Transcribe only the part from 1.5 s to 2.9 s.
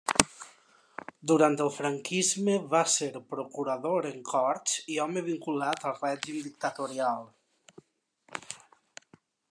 el franquisme va